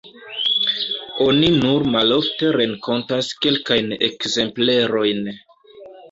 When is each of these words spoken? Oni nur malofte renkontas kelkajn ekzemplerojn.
Oni 1.25 1.49
nur 1.57 1.83
malofte 1.95 2.49
renkontas 2.55 3.29
kelkajn 3.45 3.93
ekzemplerojn. 4.09 5.21